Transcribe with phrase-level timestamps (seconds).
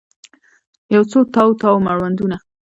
[0.93, 2.37] یوڅو تاو، تاو مړوندونه